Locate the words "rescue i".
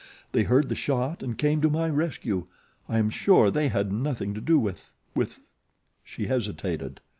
1.87-2.97